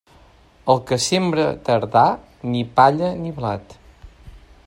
El 0.73 0.79
que 0.91 0.97
sembra 1.07 1.45
tardà, 1.67 2.07
ni 2.55 2.65
palla 2.81 3.13
ni 3.21 3.35
blat. 3.39 3.77